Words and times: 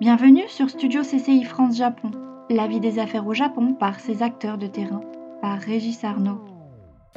Bienvenue 0.00 0.48
sur 0.48 0.70
Studio 0.70 1.02
CCI 1.02 1.44
France 1.44 1.76
Japon, 1.76 2.10
la 2.48 2.66
vie 2.66 2.80
des 2.80 2.98
affaires 2.98 3.26
au 3.26 3.34
Japon 3.34 3.74
par 3.74 4.00
ses 4.00 4.22
acteurs 4.22 4.56
de 4.56 4.66
terrain, 4.66 5.02
par 5.42 5.60
Régis 5.60 6.04
Arnaud. 6.04 6.40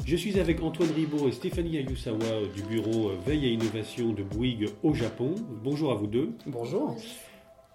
Je 0.04 0.14
suis 0.14 0.38
avec 0.38 0.62
Antoine 0.62 0.90
Ribaud 0.90 1.26
et 1.26 1.32
Stéphanie 1.32 1.78
Ayusawa 1.78 2.46
du 2.54 2.62
bureau 2.64 3.12
Veille 3.24 3.46
et 3.46 3.52
Innovation 3.52 4.12
de 4.12 4.22
Bouygues 4.22 4.68
au 4.82 4.92
Japon. 4.92 5.34
Bonjour 5.62 5.92
à 5.92 5.94
vous 5.94 6.06
deux. 6.06 6.32
Bonjour. 6.44 6.94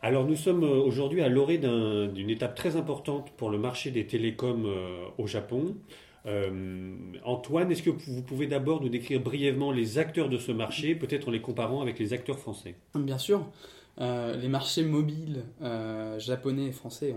Alors 0.03 0.25
nous 0.25 0.35
sommes 0.35 0.61
aujourd'hui 0.61 1.23
à 1.23 1.27
l'orée 1.27 1.57
d'une 1.57 2.29
étape 2.29 2.53
très 2.53 2.75
importante 2.75 3.31
pour 3.35 3.49
le 3.49 3.57
marché 3.57 3.89
des 3.89 4.05
télécoms 4.05 4.67
euh, 4.67 5.05
au 5.17 5.25
Japon. 5.25 5.75
Euh, 6.27 6.93
Antoine, 7.25 7.71
est-ce 7.71 7.81
que 7.81 7.89
vous 7.89 8.21
pouvez 8.21 8.45
d'abord 8.45 8.79
nous 8.79 8.89
décrire 8.89 9.19
brièvement 9.21 9.71
les 9.71 9.97
acteurs 9.97 10.29
de 10.29 10.37
ce 10.37 10.51
marché, 10.51 10.93
peut-être 10.93 11.29
en 11.29 11.31
les 11.31 11.41
comparant 11.41 11.81
avec 11.81 11.97
les 11.97 12.13
acteurs 12.13 12.37
français? 12.37 12.75
Bien 12.93 13.17
sûr. 13.17 13.49
Euh, 14.01 14.35
les 14.35 14.47
marchés 14.47 14.83
mobiles 14.83 15.43
euh, 15.61 16.17
japonais 16.19 16.67
et 16.67 16.71
français 16.71 17.13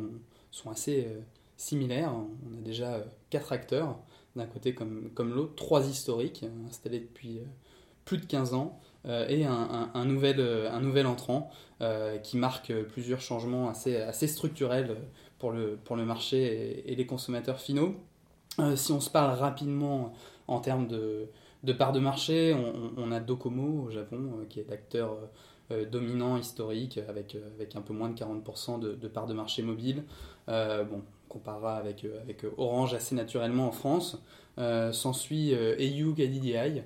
sont 0.50 0.70
assez 0.70 1.06
euh, 1.06 1.20
similaires. 1.56 2.12
On 2.14 2.59
a 2.59 2.60
déjà 2.60 3.04
quatre 3.30 3.52
acteurs, 3.52 3.98
d'un 4.34 4.46
côté 4.46 4.74
comme, 4.74 5.10
comme 5.14 5.32
l'autre, 5.32 5.54
trois 5.54 5.87
historiques 5.87 6.45
installés 6.68 7.00
depuis 7.00 7.40
plus 8.04 8.18
de 8.18 8.26
15 8.26 8.54
ans. 8.54 8.80
et 9.04 9.45
un, 9.45 10.04
nouvel, 10.04 10.40
un 10.40 10.80
nouvel 10.80 11.06
entrant 11.06 11.50
qui 12.23 12.37
marque 12.37 12.73
plusieurs 12.84 13.20
changements 13.20 13.68
assez, 13.68 13.96
assez 13.96 14.26
structurels 14.26 14.96
pour 15.38 15.52
le, 15.52 15.78
pour 15.84 15.96
le 15.96 16.04
marché 16.04 16.82
et, 16.90 16.96
les 16.96 17.06
consommateurs 17.06 17.60
finaux. 17.60 17.95
si 18.74 18.92
on 18.92 19.01
se 19.01 19.10
parle 19.10 19.38
rapidement 19.38 20.14
en 20.48 20.60
termes 20.60 20.88
de, 20.88 21.28
de 21.62 21.73
part 21.73 21.92
de 21.92 22.01
marché, 22.01 22.56
on, 22.96 23.12
a 23.12 23.20
Docomo 23.20 23.84
au 23.87 23.90
Japon, 23.90 24.46
qui 24.48 24.60
est 24.60 24.66
l'acteur 24.68 25.16
euh, 25.73 25.84
dominant 25.84 26.37
historique 26.37 26.98
avec, 27.09 27.34
euh, 27.34 27.40
avec 27.56 27.76
un 27.76 27.80
peu 27.80 27.92
moins 27.92 28.09
de 28.09 28.18
40% 28.18 28.78
de, 28.78 29.09
part 29.09 29.26
de 29.26 29.34
marché 29.34 29.62
mobile. 29.62 30.04
Euh, 30.48 30.84
on 30.92 31.02
comparera 31.29 31.76
avec, 31.76 32.06
Orange 32.59 32.95
assez 32.95 33.14
naturellement 33.14 33.68
en 33.68 33.73
France. 33.73 34.18
S'ensuit 34.92 35.54
EU 35.54 36.12
KDDI, 36.14 36.82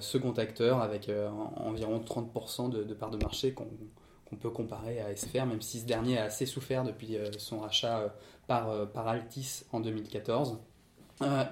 second 0.00 0.32
acteur 0.32 0.80
avec 0.80 1.10
environ 1.56 1.98
30% 1.98 2.70
de, 2.70 2.84
de, 2.84 2.94
part 2.94 3.10
de 3.10 3.16
marché 3.16 3.52
qu'on 3.52 4.36
peut 4.36 4.50
comparer 4.50 5.00
à 5.00 5.16
SFR, 5.16 5.44
même 5.44 5.60
si 5.60 5.80
ce 5.80 5.86
dernier 5.86 6.18
a 6.18 6.24
assez 6.24 6.46
souffert 6.46 6.84
depuis 6.84 7.16
son 7.38 7.58
rachat 7.58 8.14
par, 8.46 8.88
par 8.92 9.08
Altis 9.08 9.64
en 9.72 9.80
2014. 9.80 10.58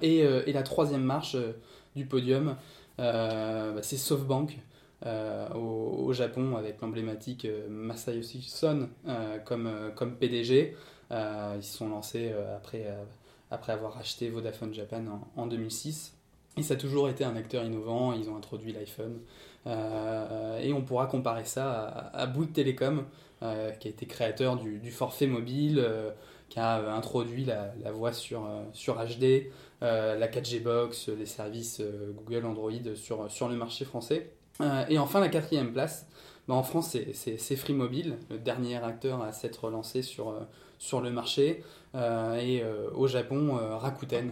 et, 0.01 0.19
et, 0.19 0.53
la 0.53 0.63
troisième 0.63 1.03
marche 1.03 1.35
du 1.97 2.05
podium, 2.05 2.55
bah, 2.97 3.81
c'est 3.81 3.97
SoftBank, 3.97 4.57
euh, 5.05 5.49
au, 5.53 6.13
Japon 6.13 6.55
avec 6.55 6.81
l'emblématique 6.81 7.45
euh, 7.45 7.67
Masayoshi 7.69 8.41
Son 8.41 8.89
euh, 9.07 9.37
comme, 9.39 10.15
PDG. 10.19 10.75
ils 11.11 11.63
se 11.63 11.77
sont 11.77 11.89
lancés 11.89 12.33
après, 12.55 13.71
avoir 13.71 13.97
acheté 13.97 14.29
Vodafone 14.29 14.73
Japan 14.73 15.03
en, 15.35 15.45
2006. 15.45 16.13
Et 16.57 16.63
ça 16.63 16.73
a 16.73 16.77
toujours 16.77 17.09
été 17.09 17.23
un 17.23 17.35
acteur 17.35 17.63
innovant, 17.63 18.13
ils 18.13 18.29
ont 18.29 18.37
introduit 18.37 18.71
l'iPhone. 18.71 19.19
et 19.67 20.73
on 20.73 20.81
pourra 20.81 21.05
comparer 21.05 21.45
ça 21.45 21.71
à, 21.71 22.21
à 22.21 22.25
Bouygues 22.27 22.53
Telecom, 22.53 23.05
qui 23.41 23.87
a 23.87 23.91
été 23.91 24.05
créateur 24.07 24.57
du, 24.57 24.89
forfait 24.91 25.27
mobile, 25.27 25.85
qui 26.49 26.59
a 26.59 26.95
introduit 26.95 27.45
la, 27.45 27.91
voix 27.91 28.13
sur, 28.13 28.41
HD, 28.41 29.51
la 29.81 30.27
4G 30.27 30.63
Box, 30.63 31.09
les 31.09 31.25
services 31.25 31.81
Google 32.15 32.45
Android 32.45 32.95
sur 32.95 33.49
le 33.49 33.55
marché 33.55 33.85
français. 33.85 34.31
Euh, 34.61 34.85
et 34.89 34.97
enfin, 34.97 35.19
la 35.19 35.29
quatrième 35.29 35.71
place, 35.71 36.07
bah, 36.47 36.53
en 36.53 36.63
France, 36.63 36.97
c'est 37.13 37.55
Free 37.55 37.73
Mobile, 37.73 38.17
le 38.29 38.37
dernier 38.37 38.77
acteur 38.77 39.21
à 39.21 39.31
s'être 39.31 39.69
lancé 39.69 40.01
sur, 40.01 40.29
euh, 40.29 40.39
sur 40.77 41.01
le 41.01 41.11
marché. 41.11 41.63
Euh, 41.95 42.35
et 42.35 42.61
au 42.93 43.07
Japon, 43.07 43.57
Rakuten, 43.77 44.31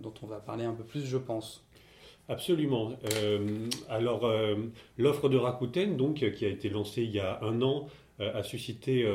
dont 0.00 0.14
on 0.22 0.26
va 0.26 0.40
parler 0.40 0.64
un 0.64 0.72
peu 0.72 0.84
plus, 0.84 1.04
je 1.04 1.18
pense. 1.18 1.64
Absolument. 2.30 2.92
alors, 3.90 4.30
l'offre 4.96 5.28
de 5.28 5.36
Rakuten, 5.36 5.96
donc, 5.96 6.30
qui 6.32 6.44
a 6.46 6.48
été 6.48 6.70
lancée 6.70 7.02
il 7.02 7.10
y 7.10 7.20
a 7.20 7.40
un 7.42 7.60
an, 7.60 7.88
a 8.18 8.42
suscité 8.42 9.06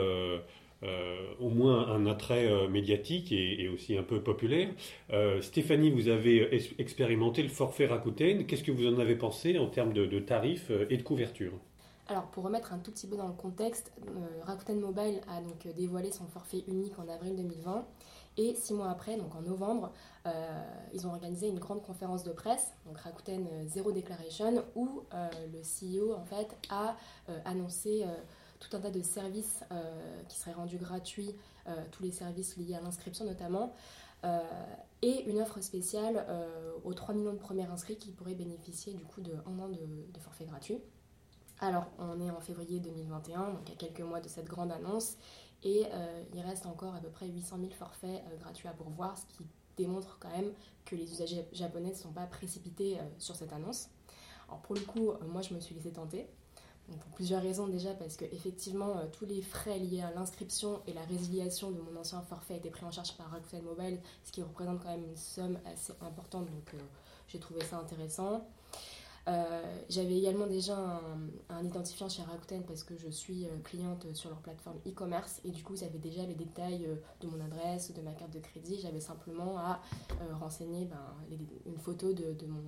au 1.39 1.49
moins 1.49 1.87
un 1.89 2.05
attrait 2.05 2.47
euh, 2.47 2.67
médiatique 2.67 3.31
et, 3.31 3.69
aussi 3.69 3.97
un 3.97 4.03
peu 4.03 4.21
populaire. 4.21 4.69
Euh, 5.11 5.41
Stéphanie, 5.41 5.91
vous 5.91 6.07
avez 6.07 6.55
expérimenté 6.79 7.43
le 7.43 7.49
forfait 7.49 7.85
Rakuten. 7.85 8.45
Qu'est-ce 8.45 8.63
que 8.63 8.71
vous 8.71 8.87
en 8.87 8.99
avez 8.99 9.15
pensé 9.15 9.57
en 9.57 9.67
termes 9.67 9.93
de, 9.93 10.19
tarifs 10.19 10.71
et 10.89 10.97
de 10.97 11.03
couverture? 11.03 11.53
Alors, 12.07 12.27
pour 12.27 12.43
remettre 12.43 12.73
un 12.73 12.79
tout 12.79 12.91
petit 12.91 13.07
peu 13.07 13.15
dans 13.15 13.27
le 13.27 13.33
contexte, 13.33 13.93
Rakuten 14.43 14.79
Mobile 14.79 15.21
a 15.29 15.41
donc 15.41 15.73
dévoilé 15.75 16.11
son 16.11 16.27
forfait 16.27 16.63
unique 16.67 16.97
en 16.99 17.07
avril 17.07 17.35
2020. 17.35 17.85
Et 18.35 18.55
six 18.55 18.73
mois 18.73 18.89
après, 18.89 19.15
donc 19.15 19.35
en 19.35 19.41
novembre, 19.41 19.91
ils 20.93 21.07
ont 21.07 21.11
organisé 21.11 21.47
une 21.47 21.59
grande 21.59 21.81
conférence 21.81 22.23
de 22.23 22.31
presse, 22.31 22.73
donc 22.85 22.97
Rakuten 22.97 23.47
Zero 23.67 23.91
Declaration, 23.91 24.63
où 24.75 25.03
le 25.13 25.61
CEO 25.61 26.13
en 26.13 26.25
fait 26.25 26.57
a 26.69 26.97
annoncé 27.45 28.03
tout 28.63 28.75
un 28.75 28.79
tas 28.79 28.91
de 28.91 29.01
services 29.01 29.63
euh, 29.71 30.21
qui 30.27 30.37
seraient 30.37 30.53
rendus 30.53 30.77
gratuits, 30.77 31.35
euh, 31.67 31.83
tous 31.91 32.03
les 32.03 32.11
services 32.11 32.57
liés 32.57 32.75
à 32.75 32.81
l'inscription 32.81 33.25
notamment, 33.25 33.73
euh, 34.23 34.39
et 35.01 35.23
une 35.29 35.41
offre 35.41 35.59
spéciale 35.61 36.25
aux 36.85 36.93
3 36.93 37.13
millions 37.13 37.33
de 37.33 37.39
premiers 37.39 37.65
inscrits 37.65 37.97
qui 37.97 38.11
pourraient 38.11 38.35
bénéficier 38.35 38.93
du 38.93 39.03
coup 39.03 39.19
de 39.19 39.33
un 39.33 39.59
an 39.59 39.67
de, 39.67 40.19
forfait 40.19 40.45
gratuit. 40.45 40.79
Alors, 41.59 41.87
on 41.99 42.21
est 42.21 42.29
en 42.29 42.39
février 42.39 42.79
2021, 42.79 43.51
donc 43.51 43.69
à 43.69 43.75
quelques 43.75 43.99
mois 43.99 44.21
de 44.21 44.29
cette 44.29 44.47
grande 44.47 44.71
annonce, 44.71 45.17
et 45.61 45.85
il 46.33 46.39
reste 46.39 46.65
encore 46.65 46.95
à 46.95 47.01
peu 47.01 47.09
près 47.09 47.27
800 47.27 47.57
000 47.59 47.71
forfaits 47.71 48.23
gratuits 48.39 48.69
à 48.69 48.71
pourvoir, 48.71 49.17
ce 49.17 49.25
qui 49.25 49.45
démontre 49.75 50.17
quand 50.19 50.29
même 50.29 50.53
que 50.85 50.95
les 50.95 51.11
usagers 51.11 51.45
japonais 51.51 51.89
ne 51.89 51.95
sont 51.95 52.13
pas 52.13 52.25
précipités 52.25 52.97
sur 53.17 53.35
cette 53.35 53.51
annonce. 53.51 53.89
Alors 54.47 54.61
pour 54.61 54.75
le 54.75 54.81
coup, 54.81 55.11
moi 55.27 55.41
je 55.41 55.53
me 55.53 55.59
suis 55.59 55.75
laissée 55.75 55.91
tenter, 55.91 56.29
pour 56.87 57.11
plusieurs 57.13 57.41
raisons 57.41 57.67
déjà, 57.67 57.93
parce 57.93 58.17
que 58.17 58.25
effectivement 58.25 58.97
euh, 58.97 59.05
tous 59.11 59.25
les 59.25 59.41
frais 59.41 59.79
liés 59.79 60.01
à 60.01 60.11
l'inscription 60.11 60.81
et 60.87 60.93
la 60.93 61.03
résiliation 61.03 61.71
de 61.71 61.79
mon 61.79 61.99
ancien 61.99 62.21
forfait 62.21 62.57
étaient 62.57 62.69
pris 62.69 62.85
en 62.85 62.91
charge 62.91 63.15
par 63.15 63.29
Rakuten 63.31 63.63
Mobile, 63.63 63.99
ce 64.23 64.31
qui 64.31 64.41
représente 64.41 64.81
quand 64.81 64.89
même 64.89 65.05
une 65.05 65.17
somme 65.17 65.57
assez 65.65 65.93
importante, 66.01 66.45
donc 66.45 66.73
euh, 66.73 66.77
j'ai 67.27 67.39
trouvé 67.39 67.61
ça 67.63 67.77
intéressant. 67.77 68.45
Euh, 69.29 69.61
j'avais 69.87 70.17
également 70.17 70.47
déjà 70.47 70.77
un, 71.49 71.63
identifiant 71.63 72.09
chez 72.09 72.23
Rakuten 72.23 72.61
parce 72.63 72.83
que 72.83 72.97
je 72.97 73.07
suis 73.07 73.47
cliente 73.63 74.05
sur 74.13 74.29
leur 74.29 74.39
plateforme 74.39 74.79
e-commerce 74.85 75.39
et 75.45 75.51
du 75.51 75.63
coup 75.63 75.77
j'avais 75.77 75.97
déjà 75.97 76.25
les 76.25 76.35
détails 76.35 76.89
de 77.21 77.27
mon 77.27 77.39
adresse, 77.39 77.93
de 77.93 78.01
ma 78.01 78.11
carte 78.11 78.33
de 78.33 78.39
crédit. 78.39 78.79
J'avais 78.81 78.99
simplement 78.99 79.57
à 79.57 79.79
renseigner 80.33 80.83
ben, 80.83 80.99
une 81.65 81.77
photo 81.77 82.11
de, 82.11 82.33
de, 82.33 82.45
mon, 82.45 82.61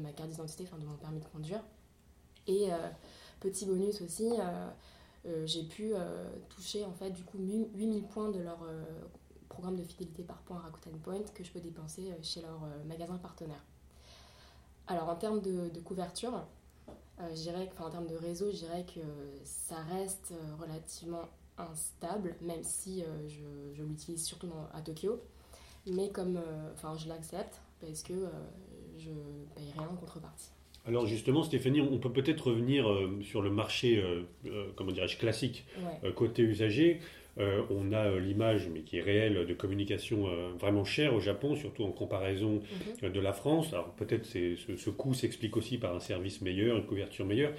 ma 0.00 0.12
carte 0.12 0.30
d'identité, 0.30 0.64
enfin 0.66 0.78
de 0.78 0.86
mon 0.86 0.96
permis 0.96 1.20
de 1.20 1.26
conduire. 1.26 1.62
Et 2.46 2.70
Petit 3.42 3.66
bonus 3.66 4.00
aussi, 4.02 4.30
euh, 4.38 4.70
euh, 5.26 5.44
j'ai 5.46 5.64
pu 5.64 5.94
euh, 5.94 6.32
toucher 6.48 6.84
en 6.84 6.92
fait 6.92 7.10
du 7.10 7.24
coup 7.24 7.38
8000 7.38 8.04
points 8.04 8.30
de 8.30 8.38
leur 8.38 8.60
programme 9.48 9.74
de 9.74 9.82
fidélité 9.82 10.22
par 10.22 10.36
points 10.42 10.60
Rakuten 10.60 10.96
Point 11.00 11.24
que 11.34 11.42
je 11.42 11.50
peux 11.50 11.58
dépenser 11.58 12.14
chez 12.22 12.40
leur 12.40 12.60
magasin 12.86 13.18
partenaire. 13.18 13.64
Alors 14.86 15.08
en 15.08 15.16
termes 15.16 15.40
de, 15.40 15.80
couverture, 15.80 16.44
en 17.18 17.90
termes 17.90 18.06
de 18.06 18.14
réseau, 18.14 18.52
je 18.52 18.58
dirais 18.58 18.86
que 18.86 19.00
ça 19.42 19.76
reste 19.90 20.32
relativement 20.60 21.24
instable, 21.58 22.36
même 22.42 22.62
si 22.62 23.02
je, 23.26 23.82
l'utilise 23.82 24.24
surtout 24.24 24.52
à 24.72 24.80
Tokyo. 24.82 25.20
Mais 25.88 26.10
comme, 26.10 26.40
je 26.96 27.08
l'accepte 27.08 27.60
parce 27.80 28.02
que 28.04 28.28
je 28.96 29.10
paye 29.56 29.72
rien 29.76 29.88
en 29.88 29.96
contrepartie. 29.96 30.50
Alors 30.86 31.06
justement, 31.06 31.44
Stéphanie, 31.44 31.80
on 31.80 31.98
peut 31.98 32.12
peut-être 32.12 32.48
revenir 32.48 32.90
euh, 32.90 33.20
sur 33.22 33.40
le 33.40 33.50
marché, 33.50 33.98
euh, 33.98 34.22
euh, 34.46 34.66
comment 34.74 34.90
dirais-je, 34.90 35.16
classique, 35.16 35.64
côté 36.16 36.42
usager. 36.42 36.98
on 37.38 37.92
a 37.92 38.18
l'image, 38.18 38.68
mais 38.72 38.80
qui 38.80 38.98
est 38.98 39.02
réelle, 39.02 39.46
de 39.46 39.54
communication 39.54 40.26
vraiment 40.58 40.84
chère 40.84 41.14
au 41.14 41.20
Japon, 41.20 41.56
surtout 41.56 41.84
en 41.84 41.92
comparaison 41.92 42.60
mhm. 43.02 43.10
de 43.10 43.20
la 43.20 43.32
France. 43.32 43.72
Alors 43.72 43.90
peut-être 43.94 44.26
ce, 44.26 44.56
ce 44.76 44.90
coût 44.90 45.14
s'explique 45.14 45.56
aussi 45.56 45.78
par 45.78 45.94
un 45.94 46.00
service 46.00 46.42
meilleur, 46.42 46.76
une 46.76 46.86
couverture 46.86 47.24
meilleure. 47.24 47.52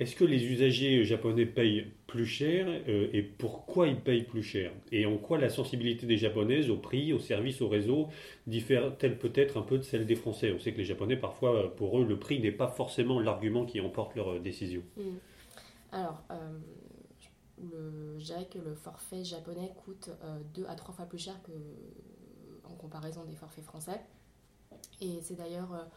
Est-ce 0.00 0.16
que 0.16 0.24
les 0.24 0.42
usagers 0.46 1.04
japonais 1.04 1.44
payent 1.44 1.86
plus 2.06 2.24
cher 2.24 2.66
euh, 2.88 3.10
et 3.12 3.22
pourquoi 3.22 3.86
ils 3.86 4.00
payent 4.00 4.22
plus 4.22 4.42
cher? 4.42 4.72
Et 4.90 5.04
en 5.04 5.18
quoi 5.18 5.36
la 5.36 5.50
sensibilité 5.50 6.06
des 6.06 6.16
japonaises 6.16 6.70
au 6.70 6.78
prix, 6.78 7.12
au 7.12 7.18
service, 7.18 7.60
au 7.60 7.68
réseau 7.68 8.08
diffère-t-elle 8.46 9.18
peut-être 9.18 9.58
un 9.58 9.62
peu 9.62 9.76
de 9.76 9.82
celle 9.82 10.06
des 10.06 10.14
Français? 10.14 10.52
On 10.52 10.58
sait 10.58 10.72
que 10.72 10.78
les 10.78 10.86
Japonais, 10.86 11.18
parfois, 11.18 11.76
pour 11.76 12.00
eux, 12.00 12.06
le 12.06 12.18
prix 12.18 12.40
n'est 12.40 12.50
pas 12.50 12.68
forcément 12.68 13.20
l'argument 13.20 13.66
qui 13.66 13.78
emporte 13.82 14.16
leur 14.16 14.30
euh, 14.30 14.38
décision. 14.38 14.82
Hmm. 14.96 15.18
Alors, 15.92 16.22
euh, 16.30 16.58
je 18.18 18.24
dirais 18.24 18.48
que 18.50 18.58
le 18.58 18.74
forfait 18.74 19.22
japonais 19.22 19.70
coûte 19.84 20.08
deux 20.54 20.64
à 20.66 20.76
trois 20.76 20.94
fois 20.94 21.04
plus 21.04 21.18
cher 21.18 21.34
que, 21.42 21.52
en 22.64 22.74
comparaison 22.74 23.22
des 23.24 23.36
forfaits 23.36 23.64
français. 23.64 24.00
Et 25.02 25.18
c'est 25.20 25.34
d'ailleurs 25.34 25.90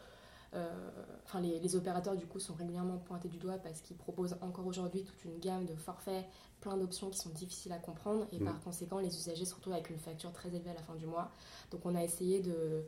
enfin 1.24 1.40
les, 1.40 1.76
opérateurs 1.76 2.16
du 2.16 2.26
coup 2.26 2.38
sont 2.38 2.54
régulièrement 2.54 2.98
pointés 2.98 3.28
du 3.28 3.38
doigt 3.38 3.58
parce 3.58 3.80
qu'ils 3.80 3.96
proposent 3.96 4.36
encore 4.40 4.66
aujourd'hui 4.66 5.02
toute 5.04 5.24
une 5.24 5.38
gamme 5.38 5.64
de 5.66 5.74
forfaits, 5.74 6.24
plein 6.60 6.76
d'options 6.76 7.10
qui 7.10 7.18
sont 7.18 7.30
difficiles 7.30 7.72
à 7.72 7.78
comprendre 7.78 8.26
et 8.32 8.38
mm. 8.38 8.44
par 8.44 8.60
conséquent 8.60 8.98
les 8.98 9.14
usagers 9.16 9.44
se 9.44 9.54
retrouvent 9.54 9.72
avec 9.72 9.90
une 9.90 9.98
facture 9.98 10.32
très 10.32 10.48
élevée 10.54 10.70
à 10.70 10.74
la 10.74 10.82
fin 10.82 10.94
du 10.94 11.06
mois. 11.06 11.30
Donc 11.70 11.84
on 11.84 11.94
a 11.94 12.02
essayé 12.02 12.40
de, 12.40 12.84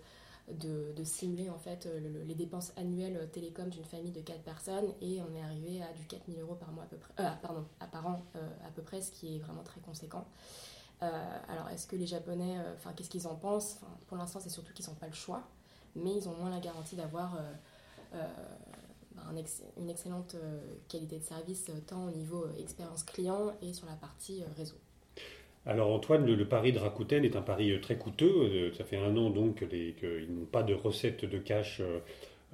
de, 0.48 1.04
simuler 1.04 1.50
en 1.50 1.58
fait 1.58 1.88
les 2.26 2.34
dépenses 2.34 2.72
annuelles 2.76 3.28
télécom 3.32 3.68
d'une 3.68 3.84
famille 3.84 4.12
de 4.12 4.20
4 4.20 4.42
personnes 4.42 4.92
et 5.00 5.20
on 5.22 5.34
est 5.34 5.42
arrivé 5.42 5.82
à 5.82 5.92
du 5.92 6.04
4000 6.06 6.40
euros 6.40 6.54
par 6.54 6.70
mois 6.72 6.84
à 6.84 6.86
peu 6.86 6.96
près, 6.96 7.12
euh, 7.20 7.30
pardon, 7.42 7.64
à 7.80 7.86
par 7.86 8.06
an 8.06 8.22
à 8.64 8.70
peu 8.70 8.82
près, 8.82 9.00
ce 9.00 9.10
qui 9.10 9.36
est 9.36 9.38
vraiment 9.38 9.62
très 9.62 9.80
conséquent. 9.80 10.26
alors 11.00 11.68
est-ce 11.70 11.86
que 11.86 11.96
les 11.96 12.06
Japonais, 12.06 12.56
enfin 12.76 12.92
qu'est-ce 12.92 13.10
qu'ils 13.10 13.26
en 13.26 13.34
pensent? 13.34 13.80
Pour 14.06 14.16
l'instant 14.16 14.40
c'est 14.40 14.50
surtout 14.50 14.72
qu'ils 14.72 14.86
n'ont 14.86 14.94
pas 14.94 15.08
le 15.08 15.14
choix, 15.14 15.42
mais 15.96 16.14
ils 16.14 16.28
ont 16.28 16.34
moins 16.34 16.50
la 16.50 16.60
garantie 16.60 16.96
d'avoir 16.96 17.36
euh, 18.14 18.18
bah, 19.14 19.22
une 19.78 19.88
excellente 19.88 20.34
euh, 20.34 20.60
qualité 20.88 21.18
de 21.18 21.24
service 21.24 21.70
euh, 21.70 21.80
tant 21.86 22.06
au 22.06 22.10
niveau 22.10 22.46
expérience 22.58 23.02
client 23.02 23.52
et 23.62 23.72
sur 23.72 23.86
la 23.86 23.94
partie 23.94 24.44
réseau. 24.56 24.76
Alors 25.64 25.90
Antoine, 25.90 26.26
le, 26.26 26.48
pari 26.48 26.72
de 26.72 26.78
Rakuten 26.78 27.24
est 27.24 27.34
un 27.34 27.42
pari 27.42 27.80
très 27.80 27.96
coûteux. 27.96 28.72
Ça 28.74 28.84
fait 28.84 28.98
un 28.98 29.16
an 29.16 29.30
donc 29.30 29.66
qu'ils 29.68 30.28
n'ont 30.30 30.44
pas 30.44 30.62
de 30.62 30.74
recettes 30.74 31.24
de 31.24 31.38
cash 31.38 31.82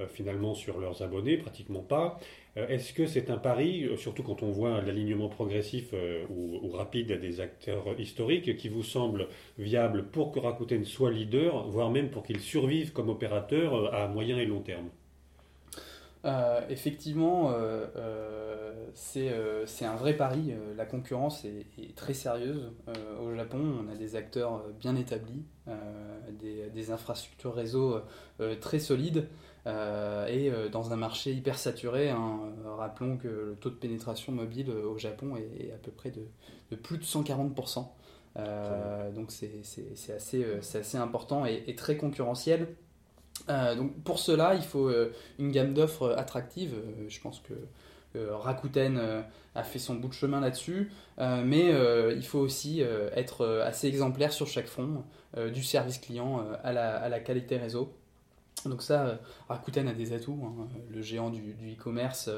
finalement 0.09 0.55
sur 0.55 0.81
leurs 0.81 1.03
abonnés, 1.03 1.37
pratiquement 1.37 1.83
pas. 1.83 2.19
Est-ce 2.55 2.93
que 2.93 3.07
c'est 3.07 3.31
un 3.31 3.39
pari, 3.39 3.89
surtout 3.97 4.23
quand 4.23 4.43
on 4.43 4.51
voit 4.51 4.83
l'alignement 4.83 5.29
progressif 5.29 5.95
ou, 6.29 6.59
ou, 6.63 6.71
rapide 6.71 7.19
des 7.19 7.41
acteurs 7.41 7.99
historiques, 7.99 8.57
qui 8.59 8.69
vous 8.69 8.83
semble 8.83 9.29
viable 9.59 10.05
pour 10.09 10.33
que 10.33 10.39
Rakuten 10.39 10.85
soit 10.85 11.11
leader, 11.11 11.69
voire 11.69 11.91
même 11.91 12.11
pour 12.11 12.23
qu'il 12.23 12.41
survive 12.41 12.93
comme 12.93 13.09
opérateur 13.09 13.95
à 13.95 14.07
moyen 14.07 14.39
et 14.39 14.45
long 14.45 14.61
terme? 14.61 14.91
Euh, 16.25 16.61
effectivement, 16.71 17.51
euh, 17.51 17.87
euh, 17.97 19.65
c'est 19.67 19.85
un 19.85 19.97
vrai 19.97 20.15
pari. 20.15 20.55
La 20.77 20.87
concurrence 20.87 21.45
est, 21.45 21.95
très 21.97 22.15
sérieuse. 22.15 22.71
au 23.21 23.35
Japon, 23.35 23.85
on 23.85 23.93
a 23.93 23.97
des 23.97 24.17
acteurs 24.17 24.65
bien 24.79 24.97
établis, 24.97 25.45
des, 26.39 26.91
infrastructures 26.91 27.55
réseau 27.55 28.01
très 28.61 28.79
solides. 28.79 29.29
Et 29.67 30.53
dans 30.73 30.93
un 30.93 30.97
marché 30.97 31.33
hyper 31.33 31.59
saturé, 31.59 32.11
hein, 32.11 32.41
rappelons 32.77 33.17
que 33.17 33.29
le 33.29 33.57
taux 33.61 33.71
de 33.71 33.77
pénétration 33.77 34.33
mobile 34.33 34.71
au 34.71 34.99
Japon 34.99 35.37
est, 35.37 35.73
à 35.73 35.77
peu 35.77 35.91
près 35.91 36.11
de, 36.11 36.77
plus 36.77 36.99
de 36.99 37.05
140%. 37.05 37.87
donc 39.15 39.31
c'est 39.31 39.53
assez, 40.17 40.45
assez, 40.75 40.97
important 40.97 41.47
et 41.47 41.75
très 41.77 41.97
concurrentiel. 41.97 42.69
Euh, 43.49 43.75
donc 43.75 43.95
pour 44.03 44.19
cela, 44.19 44.55
il 44.55 44.63
faut 44.63 44.89
euh, 44.89 45.13
une 45.39 45.51
gamme 45.51 45.75
d'offres 45.75 46.15
attractives. 46.17 46.75
Euh, 46.75 47.09
je 47.09 47.21
pense 47.21 47.41
que 47.41 47.55
Rakuten 48.15 49.25
a 49.55 49.63
fait 49.63 49.79
son 49.79 49.95
bout 49.95 50.09
de 50.09 50.13
chemin 50.13 50.41
là-dessus, 50.41 50.93
mais 51.19 51.73
il 52.15 52.23
faut 52.23 52.41
aussi 52.41 52.83
être 52.83 53.47
assez 53.65 53.87
exemplaire 53.89 54.35
sur 54.35 54.47
chaque 54.47 54.67
front, 54.67 55.03
du 55.51 55.63
service 55.63 55.97
client 55.97 56.45
à 56.63 56.75
la, 56.75 57.21
qualité 57.21 57.57
réseau. 57.57 57.91
Donc 58.67 58.83
ça, 58.83 59.19
Rakuten 59.49 59.89
a 59.89 59.95
des 59.95 60.13
atouts. 60.13 60.39
Hein. 60.45 60.69
Le 60.91 61.03
géant 61.03 61.31
du 61.31 61.57
e-commerce 61.73 62.31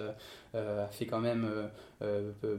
a 0.55 0.87
fait 0.89 1.07
quand 1.07 1.21
même 1.21 1.49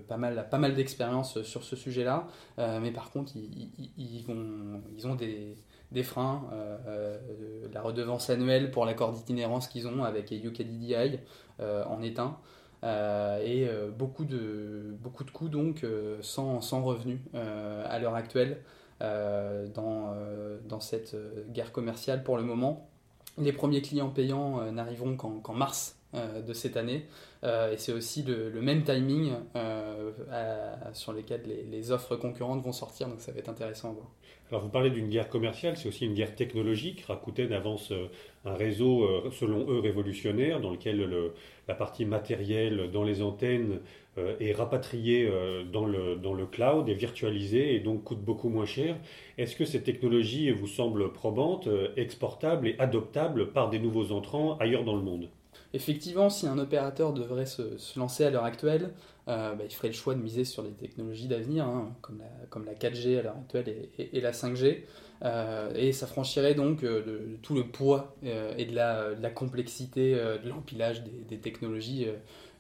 pas 0.08 0.18
mal, 0.18 0.48
pas 0.50 0.58
mal 0.58 0.76
d'expérience 0.76 1.42
sur 1.44 1.64
ce 1.64 1.76
sujet-là. 1.76 2.28
mais 2.58 2.92
par 2.92 3.12
contre, 3.12 3.34
ils, 3.36 5.08
ont 5.08 5.16
des, 5.16 6.04
freins, 6.04 6.44
euh, 6.54 6.78
euh, 6.88 7.68
la 7.74 7.82
redevance 7.82 8.30
annuelle 8.30 8.72
pour 8.72 8.86
l'accord 8.86 9.12
d'itinérance 9.12 9.68
qu'ils 9.68 9.88
ont 9.88 10.04
avec 10.04 10.32
UKDDI 10.32 11.20
euh, 11.60 11.84
en 11.86 12.02
est 12.02 12.20
un. 12.20 12.38
et 13.44 13.68
beaucoup, 13.98 14.26
de, 14.26 14.96
beaucoup 15.02 15.24
de 15.24 15.32
coûts 15.32 15.50
donc 15.50 15.86
sans, 16.22 16.62
sans 16.62 16.84
revenus 16.84 17.20
à 17.34 17.98
l'heure 18.00 18.16
actuelle 18.16 18.62
dans, 19.00 20.16
dans 20.68 20.80
cette 20.80 21.16
guerre 21.52 21.72
commerciale 21.72 22.24
pour 22.24 22.38
le 22.38 22.44
moment. 22.44 22.90
Les 23.38 23.52
premiers 23.52 23.82
clients 23.82 24.10
payants 24.10 24.72
n'arriveront 24.72 25.18
qu'en 25.18 25.54
mars 25.54 25.98
de 26.46 26.54
cette 26.54 26.78
année. 26.78 27.06
et 27.44 27.78
c'est 27.78 27.92
aussi 27.92 28.24
le, 28.24 28.62
même 28.62 28.84
timing 28.84 29.34
sur 30.94 31.14
lequel 31.14 31.42
les, 31.70 31.92
offres 31.92 32.16
concurrentes 32.16 32.64
vont 32.64 32.72
sortir, 32.72 33.08
donc 33.08 33.22
ça 33.22 33.32
va 33.32 33.40
être 33.40 33.50
intéressant 33.50 33.90
à 33.90 33.94
voir. 33.94 34.08
Alors 34.52 34.62
vous 34.62 34.70
parlez 34.70 34.92
d'une 34.92 35.10
guerre 35.10 35.30
commerciale, 35.30 35.76
c'est 35.76 35.88
aussi 35.88 36.06
une 36.06 36.14
guerre 36.14 36.36
technologique. 36.36 37.02
Rakuten 37.08 37.52
avance 37.52 37.92
euh, 37.92 38.06
un 38.46 38.54
réseau, 38.54 39.04
euh, 39.04 39.32
selon 39.32 39.68
eux, 39.68 39.80
révolutionnaire, 39.80 40.62
dans 40.62 40.70
lequel 40.70 41.04
la 41.68 41.74
partie 41.74 42.06
matérielle 42.06 42.92
dans 42.92 43.04
les 43.04 43.24
antennes 43.24 43.80
euh, 44.20 44.36
est 44.40 44.52
rapatriée 44.52 45.28
dans 45.74 45.86
le, 45.86 46.16
dans 46.16 46.36
le 46.36 46.46
cloud, 46.46 46.88
est 46.90 46.94
virtualisée 46.94 47.74
et 47.74 47.80
donc 47.80 48.04
coûte 48.04 48.22
beaucoup 48.22 48.50
moins 48.50 48.68
cher. 48.68 48.98
Est-ce 49.40 49.56
que 49.56 49.66
cette 49.66 49.84
technologie 49.84 50.52
vous 50.52 50.68
semble 50.68 51.12
probante, 51.12 51.68
exportable 51.98 52.68
et 52.68 52.76
adoptable 52.78 53.52
par 53.52 53.72
des 53.72 53.80
nouveaux 53.80 54.12
entrants 54.12 54.58
ailleurs 54.60 54.84
dans 54.84 54.96
le 54.96 55.02
monde? 55.02 55.28
Effectivement, 55.76 56.30
si 56.30 56.48
un 56.48 56.58
opérateur 56.58 57.12
devrait 57.12 57.46
se, 57.46 57.64
lancer 58.00 58.24
à 58.24 58.30
l'heure 58.30 58.46
actuelle, 58.46 58.94
euh, 59.28 59.56
bah, 59.56 59.66
il 59.66 59.74
ferait 59.74 59.90
le 59.90 59.94
choix 59.94 60.16
de 60.16 60.22
miser 60.22 60.46
sur 60.46 60.64
les 60.64 60.72
technologies 60.72 61.28
d'avenir, 61.28 61.66
hein, 61.66 61.94
comme, 62.02 62.20
la, 62.20 62.46
comme, 62.50 62.64
la, 62.64 62.76
4G 62.76 63.20
à 63.20 63.24
l'heure 63.24 63.36
actuelle 63.36 63.90
et, 64.00 64.22
la 64.22 64.32
5G. 64.32 64.84
Euh, 65.24 65.74
et 65.76 65.92
ça 65.92 66.08
franchirait 66.08 66.54
donc 66.54 66.86
euh, 66.86 67.04
de, 67.04 67.38
tout 67.42 67.56
le 67.56 67.68
poids 67.68 68.16
et 68.24 68.64
de 68.64 68.74
la, 68.74 69.16
de 69.16 69.22
la 69.22 69.30
complexité 69.30 70.14
de 70.14 70.48
l'empilage 70.48 71.04
des, 71.04 71.40
technologies 71.40 72.08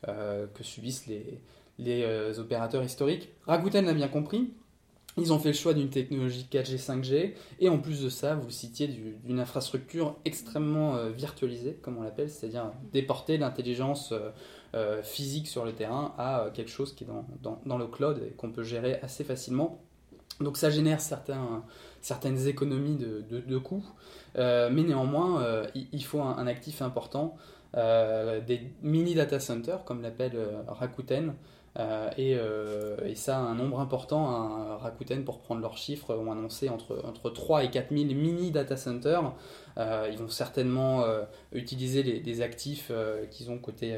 que 0.04 0.64
subissent 0.64 1.08
les, 1.08 1.40
les 1.80 2.38
opérateurs 2.38 2.84
historiques. 2.84 3.30
Rakuten 3.48 3.86
l'a 3.86 3.94
bien 3.94 4.10
compris, 4.10 4.52
ils 5.18 5.32
ont 5.32 5.40
fait 5.40 5.50
le 5.50 5.56
choix 5.56 5.74
d'une 5.74 5.90
technologie 5.90 6.48
4G, 6.52 6.78
5G, 6.78 7.34
et 7.60 7.70
en 7.70 7.78
plus 7.78 8.02
de 8.02 8.10
ça, 8.10 8.36
vous 8.36 8.50
citiez 8.50 8.88
d'une 8.88 9.40
infrastructure 9.40 10.16
extrêmement 10.26 11.08
virtualisée, 11.10 11.80
comme 11.82 11.98
on 11.98 12.04
l'appelle, 12.04 12.30
c'est-à-dire 12.30 12.72
déporter 12.92 13.38
l'intelligence 13.38 14.14
euh, 14.76 15.02
physique 15.04 15.48
sur 15.48 15.64
le 15.64 15.72
terrain 15.72 16.14
à 16.18 16.42
euh, 16.42 16.52
quelque 16.52 16.70
chose 16.70 16.94
qui 16.94 17.06
est 17.06 17.08
dans, 17.42 17.78
le 17.78 17.88
cloud 17.88 18.22
et 18.28 18.32
qu'on 18.32 18.52
peut 18.52 18.64
gérer 18.64 19.00
assez 19.02 19.24
facilement. 19.24 19.80
Donc 20.42 20.58
ça 20.58 20.70
génère 20.70 21.00
certaines 21.00 22.48
économies 22.48 22.98
de, 22.98 23.58
coûts, 23.58 23.86
euh, 24.38 24.70
mais 24.70 24.84
néanmoins, 24.84 25.64
il, 25.76 26.04
faut 26.04 26.22
un, 26.22 26.46
actif 26.46 26.82
important, 26.82 27.38
des 27.74 28.70
mini 28.82 29.16
data 29.16 29.40
centers, 29.40 29.86
comme 29.86 30.02
l'appelle 30.02 30.38
Rakuten, 30.68 31.36
et, 32.18 32.38
et, 33.06 33.16
ça, 33.16 33.38
un 33.38 33.56
nombre 33.56 33.80
important, 33.80 34.78
Rakuten, 34.78 35.26
pour 35.26 35.40
prendre 35.40 35.62
leurs 35.62 35.78
chiffres, 35.78 36.16
ont 36.16 36.32
annoncé 36.32 36.70
entre, 36.70 37.04
entre 37.06 37.30
3 37.30 37.66
et 37.66 37.70
4 37.70 37.94
000 37.94 38.06
mini 38.14 38.52
data 38.52 38.78
centers. 38.78 39.34
ils 39.78 40.18
vont 40.18 40.30
certainement 40.30 41.06
utiliser 41.52 42.02
les, 42.04 42.22
les 42.22 42.42
actifs 42.42 42.92
qu'ils 43.30 43.52
ont 43.52 43.58
côté 43.58 43.98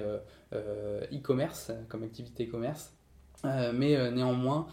euh, 0.53 1.01
e-commerce, 1.12 1.72
comme 1.89 2.03
activité 2.03 2.46
e-commerce. 2.46 2.93
Euh, 3.46 3.72
mais 3.74 3.96
euh, 3.96 4.12
néanmoins, 4.12 4.67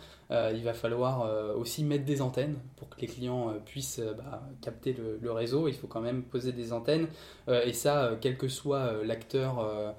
il 0.53 0.63
va 0.65 0.75
falloir 0.75 1.57
aussi 1.57 1.85
mettre 1.85 2.05
des 2.05 2.21
antennes 2.21 2.57
pour 2.77 2.89
que 2.89 3.01
les 3.01 3.07
clients 3.07 3.55
puissent 3.65 4.01
bah, 4.17 4.43
capter 4.61 4.95
le, 4.95 5.33
réseau. 5.33 5.69
Il 5.69 5.75
faut 5.75 5.87
quand 5.87 6.01
même 6.01 6.23
poser 6.23 6.53
des 6.53 6.73
antennes. 6.73 7.07
et 7.49 7.73
ça, 7.73 8.17
quel 8.21 8.37
que 8.37 8.49
soit 8.49 9.05
l'acteur 9.05 9.95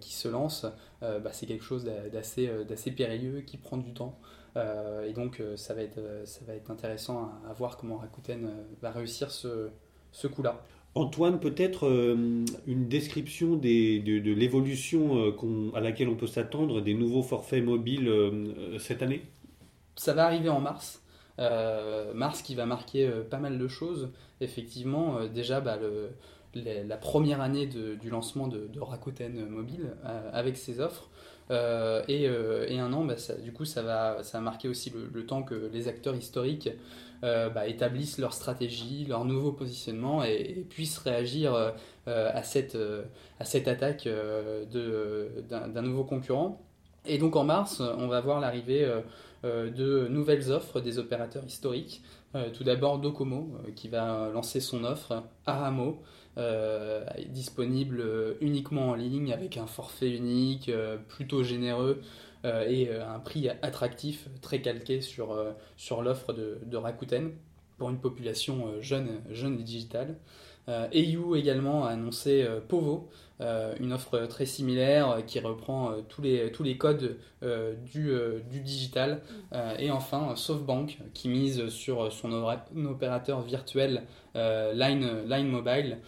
qui 0.00 0.14
se 0.14 0.28
lance, 0.28 0.66
bah, 1.00 1.30
c'est 1.32 1.46
quelque 1.46 1.64
chose 1.64 1.84
d'assez 1.84 2.90
périlleux 2.92 3.40
qui 3.40 3.56
prend 3.56 3.76
du 3.76 3.92
temps. 3.92 4.18
et 4.56 5.12
donc, 5.12 5.42
ça, 5.56 5.74
va 5.74 5.82
être, 5.82 6.70
intéressant 6.70 7.30
à, 7.48 7.52
voir 7.52 7.76
comment 7.76 7.98
Rakuten 7.98 8.48
va 8.80 8.90
réussir 8.90 9.30
ce 9.30 10.26
coup-là. 10.26 10.62
Antoine, 10.96 11.38
peut-être 11.40 11.86
euh, 11.86 12.44
une 12.66 12.88
description 12.88 13.56
de, 13.56 14.32
l'évolution 14.32 15.18
euh, 15.18 15.70
à 15.74 15.80
laquelle 15.80 16.08
on 16.08 16.14
peut 16.14 16.26
s'attendre 16.26 16.80
des 16.80 16.94
nouveaux 16.94 17.22
forfaits 17.22 17.62
mobiles 17.62 18.08
euh, 18.08 18.78
cette 18.78 19.02
année? 19.02 19.22
Ça 19.96 20.14
va 20.14 20.24
arriver 20.24 20.48
en 20.48 20.60
mars. 20.60 21.02
mars 21.38 22.40
qui 22.40 22.54
va 22.54 22.64
marquer 22.64 23.08
pas 23.30 23.38
mal 23.38 23.58
de 23.58 23.68
choses. 23.68 24.10
Effectivement, 24.40 25.26
déjà 25.26 25.60
bah, 25.60 25.78
la 26.54 26.96
première 26.96 27.40
année 27.42 27.66
du 27.66 28.10
lancement 28.10 28.48
de, 28.48 28.68
Rakuten 28.80 29.46
Mobile 29.48 29.94
avec 30.32 30.56
ses 30.56 30.80
offres. 30.80 31.10
Et, 31.50 32.28
un 32.28 32.92
an, 32.92 33.04
bah, 33.04 33.14
du 33.42 33.52
coup, 33.52 33.64
ça 33.64 33.82
va, 33.82 34.22
ça 34.22 34.40
marquer 34.40 34.68
aussi 34.68 34.92
le 35.12 35.26
temps 35.26 35.42
que 35.42 35.70
les 35.72 35.88
acteurs 35.88 36.16
historiques 36.16 36.70
euh, 37.24 37.48
bah, 37.48 37.66
établissent 37.66 38.18
leur 38.18 38.34
stratégie, 38.34 39.06
leur 39.06 39.24
nouveau 39.24 39.52
positionnement 39.52 40.22
et, 40.22 40.66
puissent 40.68 40.98
réagir 40.98 41.54
euh, 41.54 41.70
à, 42.06 42.42
cette, 42.42 42.76
à 43.40 43.44
cette 43.44 43.68
attaque 43.68 44.06
euh, 44.06 44.64
d'un 45.48 45.82
nouveau 45.82 46.04
concurrent. 46.04 46.60
Et 47.06 47.18
donc 47.18 47.36
en 47.36 47.44
mars, 47.44 47.80
on 47.80 48.08
va 48.08 48.20
voir 48.20 48.40
l'arrivée 48.40 48.84
de 49.44 50.08
nouvelles 50.08 50.50
offres 50.50 50.80
des 50.80 50.98
opérateurs 50.98 51.44
historiques 51.44 52.02
tout 52.52 52.64
d'abord 52.64 52.98
Docomo, 52.98 53.56
qui 53.76 53.86
va 53.88 54.28
lancer 54.34 54.58
son 54.60 54.82
offre 54.82 55.22
Ahamo, 55.46 56.02
disponible 57.28 58.04
uniquement 58.40 58.90
en 58.90 58.94
ligne 58.94 59.32
avec 59.32 59.56
un 59.56 59.66
forfait 59.66 60.10
unique, 60.10 60.70
plutôt 61.08 61.42
généreux 61.42 62.00
et 62.44 62.90
un 62.90 63.18
prix 63.20 63.48
attractif, 63.62 64.28
très 64.42 64.60
calqué 64.60 65.00
sur, 65.00 65.34
l'offre 66.02 66.32
de, 66.32 66.76
Rakuten 66.76 67.32
pour 67.78 67.90
une 67.90 67.98
population 67.98 68.80
jeune 68.80 69.08
et 69.32 69.62
digitale. 69.62 70.16
Euh, 70.68 70.88
EU 70.94 71.36
également 71.36 71.84
a 71.84 71.90
annoncé 71.90 72.42
euh, 72.42 72.60
Povo, 72.60 73.08
euh, 73.40 73.74
une 73.78 73.92
offre 73.92 74.26
très 74.26 74.46
similaire 74.46 75.22
qui 75.26 75.38
reprend 75.38 75.92
tous, 76.08 76.22
les, 76.22 76.78
codes 76.78 77.18
du, 77.84 78.60
digital. 78.62 79.20
et 79.78 79.90
enfin, 79.90 80.34
SoftBank 80.34 80.98
qui 81.12 81.28
mise 81.28 81.68
sur 81.68 82.10
son 82.10 82.32
opérateur 82.86 83.42
virtuel 83.42 84.04
Line, 84.34 85.46
Mobile, 85.48 85.98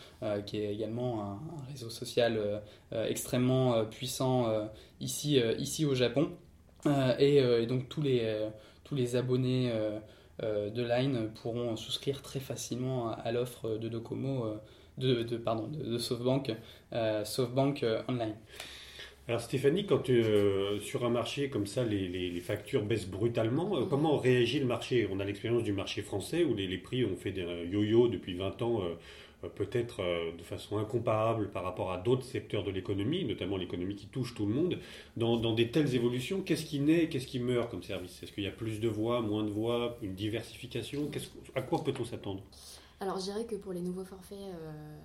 qui 0.46 0.58
est 0.58 0.72
également 0.72 1.22
un, 1.22 1.38
réseau 1.70 1.90
social 1.90 2.62
extrêmement 2.92 3.84
puissant 3.84 4.68
ici, 5.00 5.84
au 5.84 5.94
Japon. 5.94 6.30
Et, 7.18 7.66
donc 7.66 7.90
tous 7.90 8.00
les, 8.00 9.16
abonnés 9.16 9.70
euh, 9.70 9.98
de 10.42 10.82
Line 10.82 11.30
pourront 11.42 11.76
souscrire 11.76 12.22
très 12.22 12.40
facilement 12.40 13.10
à, 13.10 13.32
l'offre 13.32 13.76
de 13.76 13.88
Docomo, 13.88 14.44
euh, 14.44 14.56
de, 14.98 15.22
de, 15.22 15.36
pardon, 15.36 15.68
de, 15.68 15.98
SoftBank, 15.98 16.54
euh, 16.92 17.24
SoftBank 17.24 17.84
Online. 18.08 18.34
Alors 19.26 19.42
Stéphanie, 19.42 19.84
quand 19.84 20.06
sur 20.80 21.04
un 21.04 21.10
marché 21.10 21.50
comme 21.50 21.66
ça, 21.66 21.84
les, 21.84 22.40
factures 22.40 22.82
baissent 22.82 23.08
brutalement, 23.08 23.84
comment 23.86 24.16
réagit 24.16 24.58
le 24.58 24.64
marché? 24.64 25.06
On 25.12 25.20
a 25.20 25.24
l'expérience 25.24 25.64
du 25.64 25.72
marché 25.72 26.00
français 26.00 26.44
où 26.44 26.54
les, 26.54 26.66
les 26.66 26.78
prix 26.78 27.04
ont 27.04 27.16
fait 27.16 27.32
des 27.32 27.44
yo-yo 27.70 28.08
depuis 28.08 28.34
20 28.34 28.62
ans 28.62 28.82
euh, 28.82 28.94
peut-être 29.46 30.02
euh, 30.02 30.36
de 30.36 30.42
façon 30.42 30.78
incomparable 30.78 31.50
par 31.50 31.62
rapport 31.62 31.92
à 31.92 31.98
d'autres 31.98 32.24
secteurs 32.24 32.64
de 32.64 32.70
l'économie, 32.70 33.24
notamment 33.24 33.56
l'économie 33.56 33.94
qui 33.94 34.06
touche 34.06 34.34
tout 34.34 34.46
le 34.46 34.52
monde. 34.52 34.78
Dans, 35.16 35.54
des 35.54 35.70
telles 35.70 35.94
évolutions, 35.94 36.42
qu'est-ce 36.42 36.64
qui 36.64 36.80
naît, 36.80 37.08
qu'est-ce 37.08 37.26
qui 37.26 37.38
meurt 37.38 37.70
comme 37.70 37.82
service? 37.82 38.22
Est-ce 38.22 38.32
qu'il 38.32 38.44
y 38.44 38.48
a 38.48 38.52
plus 38.52 38.80
de 38.80 38.88
voix, 38.88 39.20
moins 39.20 39.44
de 39.44 39.50
voix, 39.50 39.96
une 40.02 40.14
diversification? 40.14 41.08
À 41.54 41.62
quoi 41.62 41.84
peut-on 41.84 42.04
s'attendre? 42.04 42.42
Alors 43.00 43.18
je 43.18 43.24
dirais 43.24 43.44
que 43.44 43.54
pour 43.54 43.72
les 43.72 43.80
nouveaux 43.80 44.04
forfaits 44.04 44.38
euh, 44.38 44.98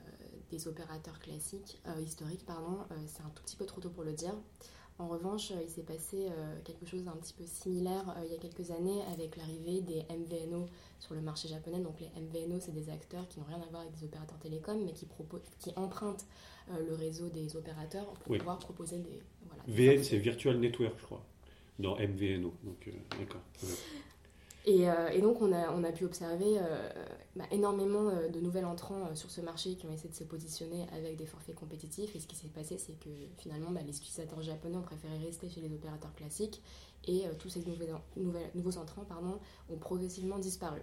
des 0.49 0.67
opérateurs 0.67 1.19
classiques, 1.19 1.79
historiques, 2.01 2.45
pardon, 2.45 2.79
c'est 3.05 3.21
un 3.21 3.29
tout 3.35 3.43
petit 3.43 3.55
peu 3.55 3.65
trop 3.65 3.81
tôt 3.81 3.89
pour 3.89 4.03
le 4.03 4.13
dire. 4.13 4.33
En 4.99 5.07
revanche, 5.07 5.51
il 5.63 5.69
s'est 5.69 5.81
passé 5.81 6.27
quelque 6.63 6.85
chose 6.85 7.03
d'un 7.03 7.13
petit 7.13 7.33
peu 7.33 7.45
similaire 7.45 8.15
il 8.25 8.31
y 8.31 8.35
a 8.35 8.37
quelques 8.37 8.69
années 8.69 9.01
avec 9.11 9.35
l'arrivée 9.37 9.81
des 9.81 10.03
MVNO 10.09 10.67
sur 10.99 11.15
le 11.15 11.21
marché 11.21 11.47
japonais. 11.47 11.79
Donc 11.79 11.99
les 11.99 12.09
MVNO, 12.21 12.59
c'est 12.59 12.73
des 12.73 12.89
acteurs 12.89 13.27
qui 13.27 13.39
n'ont 13.39 13.45
rien 13.45 13.61
à 13.61 13.65
voir 13.69 13.81
avec 13.81 13.93
des 13.95 14.05
opérateurs 14.05 14.37
télécoms, 14.39 14.85
mais 14.85 14.93
qui, 14.93 15.07
qui 15.59 15.71
empruntent 15.75 16.25
euh, 16.71 16.85
le 16.87 16.95
réseau 16.95 17.27
des 17.27 17.57
opérateurs 17.57 18.05
pour 18.05 18.37
pouvoir 18.37 18.57
proposer 18.57 18.99
des... 18.99 19.21
Voilà, 19.47 19.63
VN, 19.67 20.01
c'est 20.01 20.17
Virtual 20.17 20.57
Network, 20.57 20.93
je 20.97 21.03
crois, 21.03 21.25
dans 21.77 21.97
MVNO. 21.97 22.53
Donc, 22.63 22.87
euh, 22.87 22.91
d'accord. 23.19 23.41
Et, 24.65 24.89
euh, 24.89 25.09
et, 25.09 25.21
donc 25.21 25.41
on 25.41 25.51
a, 25.51 25.71
on 25.71 25.83
a 25.83 25.91
pu 25.91 26.05
observer 26.05 26.57
bah, 27.35 27.43
énormément 27.51 28.11
de 28.33 28.39
nouvelles 28.39 28.65
entrants 28.65 29.13
sur 29.13 29.29
ce 29.29 29.41
marché 29.41 29.75
qui 29.75 29.85
ont 29.85 29.91
essayé 29.91 30.09
de 30.09 30.15
se 30.15 30.23
positionner 30.23 30.85
avec 30.95 31.17
des 31.17 31.25
forfaits 31.25 31.55
compétitifs. 31.55 32.15
Et 32.15 32.19
ce 32.19 32.27
qui 32.27 32.35
s'est 32.35 32.47
passé, 32.47 32.77
c'est 32.77 32.97
que 32.99 33.09
finalement 33.37 33.71
bah, 33.71 33.81
les 33.85 33.97
utilisateurs 33.97 34.41
japonais 34.41 34.77
ont 34.77 34.81
préféré 34.81 35.17
rester 35.17 35.49
chez 35.49 35.61
les 35.61 35.73
opérateurs 35.73 36.13
classiques 36.15 36.61
et 37.05 37.25
tous 37.39 37.49
ces 37.49 37.63
nouveaux 38.15 38.77
entrants 38.77 39.03
pardon, 39.03 39.39
ont 39.69 39.77
progressivement 39.77 40.39
disparu. 40.39 40.79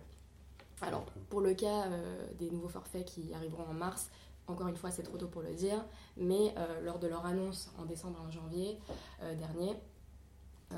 Alors, 0.83 1.05
pour 1.29 1.41
le 1.41 1.55
cas 1.55 1.87
euh, 1.87 2.27
des 2.39 2.51
nouveaux 2.51 2.69
forfaits 2.69 3.05
qui 3.05 3.35
arriveront 3.35 3.65
en 3.65 3.75
mars, 3.75 4.11
encore 4.47 4.69
une 4.69 4.77
fois, 4.77 4.91
c'est 4.91 5.03
trop 5.03 5.19
tôt 5.19 5.29
pour 5.29 5.43
le 5.43 5.53
dire, 5.53 5.85
mais 6.17 6.55
euh, 6.57 6.81
lors 6.81 6.99
de 6.99 7.07
leur 7.07 7.27
annonce 7.27 7.71
en 7.79 7.85
décembre 7.85 8.19
et 8.23 8.27
en 8.27 8.31
janvier 8.31 8.79
euh, 9.23 9.35
dernier, 9.35 9.77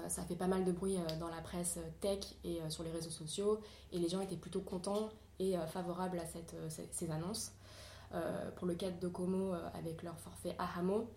ça 0.08 0.22
fait 0.22 0.36
pas 0.36 0.46
mal 0.46 0.64
de 0.64 0.72
bruit 0.72 0.96
dans 1.20 1.28
la 1.28 1.40
presse 1.40 1.78
tech 2.00 2.20
et 2.44 2.60
sur 2.68 2.82
les 2.82 2.90
réseaux 2.90 3.10
sociaux, 3.10 3.60
et 3.92 3.98
les 3.98 4.08
gens 4.08 4.20
étaient 4.20 4.36
plutôt 4.36 4.60
contents 4.60 5.10
et 5.38 5.54
favorables 5.68 6.18
à 6.18 6.24
ces 6.90 7.10
annonces. 7.10 7.52
pour 8.56 8.66
le 8.66 8.74
cas 8.74 8.90
de 8.90 8.98
Docomo, 8.98 9.52
avec 9.74 10.02
leur 10.02 10.18
forfait 10.18 10.54
Ahamo, 10.58 11.10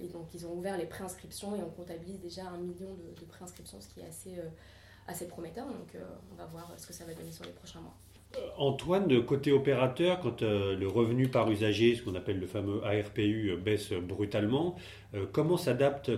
et 0.00 0.08
donc 0.08 0.34
ils 0.34 0.46
ont 0.46 0.52
ouvert 0.52 0.78
les 0.78 0.86
préinscriptions 0.86 1.56
et 1.56 1.62
on 1.62 1.70
comptabilise 1.70 2.20
déjà 2.20 2.48
un 2.48 2.58
million 2.58 2.94
de, 2.94 3.20
de 3.20 3.24
préinscriptions, 3.26 3.80
ce 3.80 3.88
qui 3.88 4.00
est 4.00 4.06
assez 4.06 4.38
assez 5.06 5.26
prometteur. 5.26 5.66
Donc 5.66 5.94
euh, 5.94 6.04
on 6.30 6.34
va 6.34 6.46
voir 6.46 6.72
ce 6.76 6.86
que 6.86 6.92
ça 6.92 7.04
va 7.04 7.14
donner 7.14 7.32
sur 7.32 7.44
les 7.44 7.52
prochains 7.52 7.80
mois. 7.80 7.94
Euh, 8.36 8.40
Antoine, 8.56 9.24
côté 9.24 9.52
opérateur, 9.52 10.20
quand 10.20 10.42
euh, 10.42 10.76
le 10.76 10.88
revenu 10.88 11.28
par 11.28 11.50
usager, 11.50 11.94
ce 11.94 12.02
qu'on 12.02 12.14
appelle 12.14 12.38
le 12.38 12.46
fameux 12.46 12.84
ARPU, 12.84 13.56
baisse 13.62 13.92
brutalement, 13.92 14.76
comment, 15.32 15.56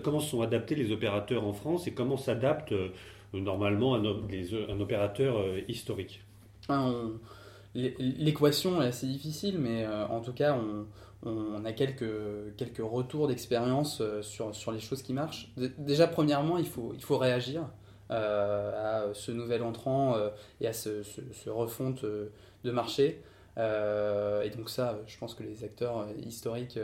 comment 0.02 0.20
sont 0.20 0.42
adaptés 0.42 0.74
les 0.74 0.92
opérateurs 0.92 1.44
en 1.44 1.52
France 1.52 1.86
et 1.86 1.92
comment 1.92 2.16
s'adapte 2.16 2.72
normalement 3.32 3.96
un, 3.96 4.04
un, 4.04 4.80
opérateur 4.80 5.44
historique? 5.68 6.22
L'équation 7.74 8.80
est 8.82 8.86
assez 8.86 9.06
difficile, 9.06 9.58
mais 9.58 9.84
en 9.86 10.20
tout 10.20 10.32
cas, 10.32 10.56
on, 10.56 10.86
on, 11.28 11.64
a 11.64 11.72
quelques, 11.72 12.04
quelques 12.56 12.82
retours 12.82 13.26
d'expérience 13.26 14.00
sur, 14.20 14.54
sur 14.54 14.70
les 14.70 14.78
choses 14.80 15.02
qui 15.02 15.12
marchent. 15.12 15.50
Déjà, 15.78 16.06
premièrement, 16.06 16.58
il 16.58 16.66
faut, 16.66 16.92
il 16.94 17.02
faut 17.02 17.18
réagir. 17.18 17.66
Euh, 18.10 19.06
à 19.08 19.14
ce 19.14 19.32
nouvel 19.32 19.62
entrant 19.62 20.14
euh, 20.16 20.28
et 20.60 20.66
à 20.66 20.74
ce, 20.74 21.02
ce, 21.02 21.48
refonte 21.48 22.04
euh, 22.04 22.30
de 22.62 22.70
marché. 22.70 23.22
et 23.56 24.50
donc 24.50 24.68
ça, 24.68 24.98
je 25.06 25.16
pense 25.16 25.34
que 25.34 25.42
les 25.42 25.64
acteurs 25.64 26.06
historiques 26.22 26.78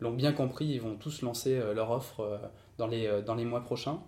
l'ont 0.00 0.12
bien 0.14 0.32
compris, 0.32 0.64
ils 0.66 0.80
vont 0.80 0.96
tous 0.96 1.20
lancer 1.22 1.60
leur 1.74 1.90
offre 1.90 2.40
dans, 2.78 2.86
les, 2.86 3.44
mois 3.44 3.62
prochains. 3.62 4.00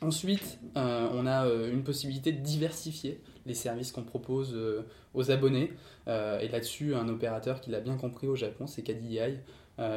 Ensuite, 0.00 0.58
on 0.76 1.26
a 1.26 1.46
une 1.46 1.82
possibilité 1.82 2.32
de 2.32 2.40
diversifier 2.40 3.20
les 3.44 3.54
services 3.54 3.92
qu'on 3.92 4.04
propose 4.04 4.56
aux 5.14 5.30
abonnés. 5.30 5.72
et 6.06 6.48
là-dessus, 6.48 6.94
un 6.94 7.08
opérateur 7.08 7.60
qui 7.60 7.70
l'a 7.70 7.80
bien 7.80 7.96
compris 7.96 8.28
au 8.28 8.36
Japon, 8.36 8.66
c'est 8.66 8.82
KDDI, 8.82 9.38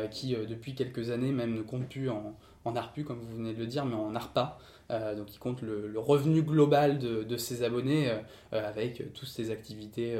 qui 0.09 0.35
depuis 0.35 0.73
quelques 0.73 1.11
années 1.11 1.31
même 1.31 1.53
ne 1.53 1.61
compte 1.61 1.87
plus 1.87 2.09
en, 2.09 2.35
en 2.65 2.75
ARPU, 2.75 3.03
comme 3.03 3.19
vous 3.19 3.37
venez 3.37 3.53
de 3.53 3.59
le 3.59 3.67
dire, 3.67 3.85
mais 3.85 3.95
en 3.95 4.15
ARPA. 4.15 4.57
Euh, 4.91 5.15
donc 5.15 5.33
il 5.33 5.39
compte 5.39 5.61
le, 5.61 5.91
revenu 5.95 6.43
global 6.43 6.99
de, 6.99 7.37
ses 7.37 7.63
abonnés 7.63 8.09
euh, 8.09 8.17
euh, 8.53 8.67
avec 8.67 9.13
toutes 9.13 9.27
ces 9.27 9.51
activités 9.51 10.15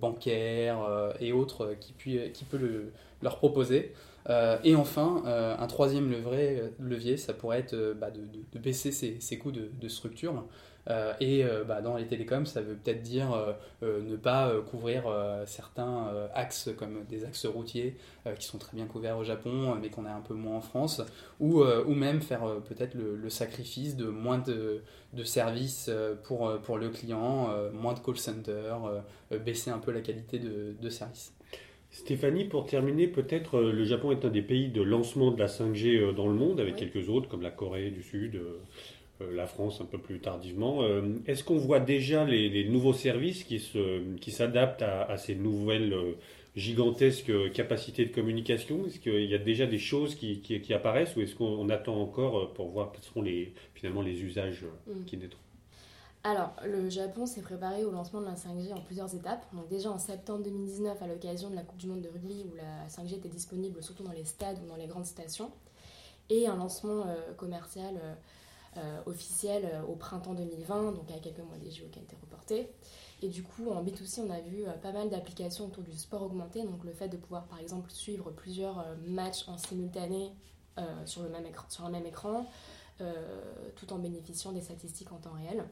bancaires 0.00 1.12
et 1.20 1.32
autres 1.32 1.74
qui, 1.80 2.18
qui 2.32 2.44
peut 2.44 2.90
leur 3.22 3.36
proposer. 3.36 3.92
et 4.64 4.74
enfin, 4.74 5.22
un 5.26 5.66
troisième 5.66 6.12
levier, 6.80 7.16
ça 7.16 7.34
pourrait 7.34 7.60
être 7.60 7.94
bah, 7.98 8.10
de, 8.10 8.58
baisser 8.58 8.90
ses, 8.92 9.38
coûts 9.38 9.52
de, 9.52 9.88
structure. 9.88 10.44
Euh, 10.88 11.14
et 11.20 11.44
euh, 11.44 11.64
bah, 11.64 11.80
dans 11.80 11.96
les 11.96 12.06
télécoms, 12.06 12.46
ça 12.46 12.60
veut 12.60 12.74
peut-être 12.74 13.02
dire 13.02 13.32
euh, 13.82 14.02
ne 14.02 14.16
pas 14.16 14.52
couvrir 14.70 15.04
certains 15.46 16.28
axes 16.34 16.70
comme 16.76 17.04
des 17.08 17.24
axes 17.24 17.46
routiers 17.46 17.96
qui 18.38 18.46
sont 18.46 18.58
très 18.58 18.76
bien 18.76 18.86
couverts 18.86 19.18
au 19.18 19.24
Japon, 19.24 19.76
mais 19.80 19.88
qu'on 19.88 20.04
a 20.04 20.10
un 20.10 20.20
peu 20.20 20.34
moins 20.34 20.56
en 20.56 20.60
France, 20.60 21.02
ou, 21.40 21.62
ou 21.62 21.94
même 21.94 22.20
faire 22.20 22.42
peut-être 22.68 22.94
le, 22.94 23.28
sacrifice 23.30 23.96
de 23.96 24.06
moins 24.06 24.38
de, 24.38 24.82
de 25.12 25.24
services 25.24 25.90
pour, 26.24 26.58
pour 26.62 26.78
le 26.78 26.88
client, 26.88 27.50
moins 27.72 27.94
de 27.94 28.00
call 28.00 28.16
center, 28.16 28.74
baisser 29.44 29.70
un 29.70 29.78
peu 29.78 29.92
la 29.92 30.00
qualité 30.00 30.38
de, 30.38 30.74
de 30.80 30.88
service. 30.88 31.32
Stéphanie, 31.90 32.44
pour 32.44 32.66
terminer, 32.66 33.06
peut-être 33.06 33.60
le 33.60 33.84
Japon 33.84 34.10
est 34.10 34.24
un 34.24 34.30
des 34.30 34.42
pays 34.42 34.68
de 34.68 34.82
lancement 34.82 35.30
de 35.30 35.38
la 35.38 35.46
5G 35.46 36.14
dans 36.14 36.26
le 36.26 36.34
monde, 36.34 36.60
avec 36.60 36.76
quelques 36.76 37.08
autres 37.08 37.28
comme 37.28 37.42
la 37.42 37.50
Corée 37.50 37.90
du 37.90 38.02
Sud, 38.02 38.40
la 39.20 39.46
France 39.46 39.80
un 39.80 39.84
peu 39.84 39.98
plus 39.98 40.20
tardivement. 40.20 40.82
Euh, 40.82 41.02
est-ce 41.26 41.44
qu'on 41.44 41.58
voit 41.58 41.80
déjà 41.80 42.24
les, 42.24 42.68
nouveaux 42.68 42.92
services 42.92 43.44
qui, 43.44 43.60
qui 44.20 44.30
s'adaptent 44.30 44.82
à, 44.82 45.16
ces 45.16 45.34
nouvelles 45.34 45.92
euh, 45.92 46.12
gigantesques 46.54 47.52
capacités 47.52 48.04
de 48.04 48.14
communication? 48.14 48.86
Est-ce 48.86 48.98
qu'il 48.98 49.24
y 49.24 49.34
a 49.34 49.38
déjà 49.38 49.66
des 49.66 49.78
choses 49.78 50.14
qui, 50.14 50.72
apparaissent 50.72 51.16
ou 51.16 51.20
est-ce 51.20 51.34
qu'on 51.34 51.68
attend 51.68 52.00
encore 52.00 52.52
pour 52.54 52.68
voir 52.68 52.92
quels 52.92 53.02
seront 53.02 53.22
les, 53.22 53.52
finalement 53.74 54.02
les 54.02 54.22
usages 54.22 54.64
mm. 54.86 55.04
qui 55.06 55.16
naîtront? 55.16 55.40
Alors, 56.24 56.54
le 56.66 56.90
Japon 56.90 57.24
s'est 57.24 57.40
préparé 57.40 57.84
au 57.84 57.92
lancement 57.92 58.20
de 58.20 58.26
la 58.26 58.34
5G 58.34 58.72
en 58.74 58.80
plusieurs 58.80 59.14
étapes. 59.14 59.46
Donc 59.54 59.68
déjà 59.68 59.90
en 59.90 59.98
septembre 59.98 60.42
2019, 60.42 61.00
à 61.00 61.06
l'occasion 61.06 61.50
de 61.50 61.54
la 61.54 61.62
Coupe 61.62 61.78
du 61.78 61.86
Monde 61.86 62.02
de 62.02 62.08
rugby, 62.08 62.44
où 62.50 62.56
la 62.56 62.88
5G 62.88 63.18
était 63.18 63.28
disponible 63.28 63.80
surtout 63.80 64.02
dans 64.02 64.12
les 64.12 64.24
stades 64.24 64.58
ou 64.64 64.68
dans 64.68 64.74
les 64.74 64.88
grandes 64.88 65.06
stations, 65.06 65.52
et 66.28 66.48
un 66.48 66.56
lancement 66.56 67.06
commercial 67.36 67.94
euh, 68.02 68.14
officielle 69.06 69.68
euh, 69.72 69.82
au 69.82 69.96
printemps 69.96 70.34
2020, 70.34 70.92
donc 70.92 71.10
à 71.10 71.18
quelques 71.18 71.38
mois 71.38 71.56
des 71.58 71.70
JO 71.70 71.84
qui 71.90 71.98
a 71.98 72.02
été 72.02 72.16
reporté. 72.20 72.70
Et 73.22 73.28
du 73.28 73.42
coup, 73.42 73.70
en 73.70 73.82
B2C, 73.82 74.20
on 74.26 74.30
a 74.30 74.40
vu 74.40 74.64
euh, 74.66 74.72
pas 74.72 74.92
mal 74.92 75.08
d'applications 75.08 75.66
autour 75.66 75.82
du 75.82 75.96
sport 75.96 76.22
augmenté, 76.22 76.62
donc 76.62 76.84
le 76.84 76.92
fait 76.92 77.08
de 77.08 77.16
pouvoir 77.16 77.46
par 77.46 77.58
exemple 77.58 77.90
suivre 77.90 78.30
plusieurs 78.30 78.84
matchs 79.06 79.48
en 79.48 79.58
simultané 79.58 80.32
sur, 81.06 81.22
le 81.22 81.30
même 81.30 81.46
écran, 81.46 81.64
sur 81.70 81.86
un 81.86 81.90
même 81.90 82.04
écran, 82.04 82.46
tout 83.76 83.92
en 83.94 83.98
bénéficiant 83.98 84.52
des 84.52 84.60
statistiques 84.60 85.10
en 85.10 85.16
temps 85.16 85.32
réel. 85.32 85.64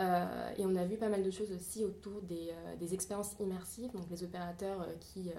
et 0.00 0.66
on 0.66 0.74
a 0.74 0.84
vu 0.84 0.96
pas 0.96 1.08
mal 1.08 1.22
de 1.22 1.30
choses 1.30 1.52
aussi 1.52 1.84
autour 1.84 2.20
des, 2.22 2.52
des 2.80 2.94
expériences 2.94 3.36
immersives, 3.38 3.92
donc 3.92 4.10
les 4.10 4.24
opérateurs 4.24 4.88
qui 4.98 5.30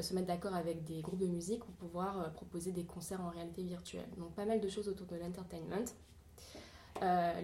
se 0.00 0.14
mettent 0.14 0.26
d'accord 0.26 0.54
avec 0.54 0.84
des 0.84 1.00
groupes 1.00 1.20
de 1.20 1.26
musique 1.26 1.60
pour 1.64 1.74
pouvoir 1.74 2.32
proposer 2.32 2.72
des 2.72 2.84
concerts 2.84 3.20
en 3.20 3.30
réalité 3.30 3.62
virtuelle. 3.62 4.08
Donc 4.16 4.34
pas 4.34 4.44
mal 4.44 4.60
de 4.60 4.68
choses 4.68 4.88
autour 4.88 5.06
de 5.06 5.16
l'entertainment. 5.16 5.84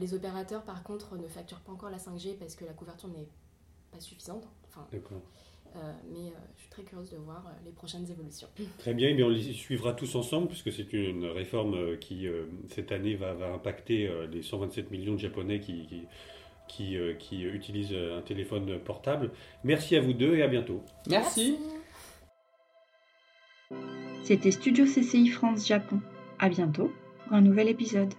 les 0.00 0.14
opérateurs, 0.14 0.62
par 0.62 0.83
contre, 0.83 1.17
ne 1.17 1.28
facturent 1.28 1.61
pas 1.61 1.73
encore 1.73 1.90
la 1.90 1.99
5G 1.99 2.37
parce 2.38 2.55
que 2.55 2.64
la 2.64 2.73
couverture 2.73 3.09
n'est 3.09 3.28
pas 3.90 4.00
suffisante. 4.00 4.49
Enfin, 4.69 4.87
D'accord. 4.93 5.23
Euh, 5.76 5.93
mais 6.11 6.28
euh, 6.28 6.38
je 6.57 6.62
suis 6.62 6.71
très 6.71 6.83
curieuse 6.83 7.11
de 7.11 7.17
voir 7.19 7.45
euh, 7.47 7.50
les 7.64 7.73
prochaines 7.73 8.11
évolutions. 8.11 8.49
Très 8.78 8.95
bien, 8.95 9.14
mais 9.14 9.23
on 9.23 9.28
les 9.28 9.52
suivra 9.52 9.93
tous 9.93 10.14
ensemble 10.14 10.49
puisque 10.49 10.73
c'est 10.73 10.93
une 10.93 11.26
réforme 11.26 11.99
qui, 11.99 12.26
cette 12.69 12.93
année, 12.93 13.14
va, 13.14 13.35
va 13.35 13.52
impacter 13.52 14.11
les 14.31 14.43
127 14.43 14.90
millions 14.90 15.14
de 15.14 15.21
Japonais 15.21 15.61
qui, 15.61 15.87
qui, 16.69 16.97
qui, 17.19 17.43
utilisent 17.43 17.95
un 17.95 18.23
téléphone 18.23 18.78
portable. 18.81 19.31
Merci 19.64 19.97
à 19.97 20.00
vous 20.00 20.12
deux 20.12 20.37
et 20.37 20.43
à 20.43 20.49
bientôt. 20.49 20.83
Merci. 21.07 21.57
C'était 24.23 24.51
Studio 24.51 24.85
CCI 24.85 25.29
France 25.29 25.67
Japon. 25.67 26.01
À 26.39 26.49
bientôt 26.49 26.93
pour 27.25 27.37
un 27.37 27.41
nouvel 27.41 27.69
épisode. 27.69 28.13